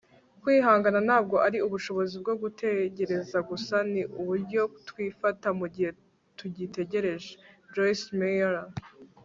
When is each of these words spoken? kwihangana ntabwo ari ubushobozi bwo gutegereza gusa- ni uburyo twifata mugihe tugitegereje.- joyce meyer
kwihangana 0.41 0.99
ntabwo 1.07 1.35
ari 1.47 1.57
ubushobozi 1.67 2.15
bwo 2.23 2.33
gutegereza 2.41 3.37
gusa- 3.49 3.75
ni 3.91 4.03
uburyo 4.19 4.61
twifata 4.87 5.47
mugihe 5.59 5.89
tugitegereje.- 6.37 7.31
joyce 7.73 8.09
meyer 8.19 8.55